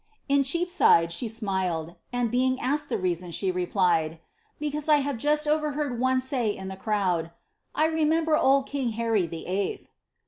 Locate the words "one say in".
5.99-6.69